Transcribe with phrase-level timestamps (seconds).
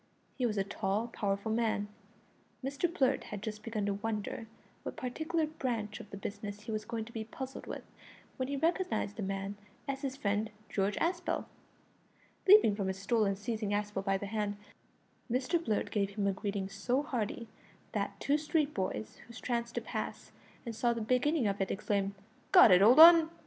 [0.35, 1.87] He was a tall, powerful man.
[2.65, 4.47] Mr Blurt had just begun to wonder
[4.81, 7.83] what particular branch of the business he was going to be puzzled with,
[8.37, 11.45] when he recognised the man as his friend George Aspel.
[12.47, 14.57] Leaping from his stool and seizing Aspel by the hand,
[15.31, 17.47] Mr Blurt gave him a greeting so hearty
[17.91, 20.31] that two street boys who chanced to pass
[20.65, 22.15] and saw the beginning of it exclaimed,
[22.51, 23.29] "Go it, old 'un!"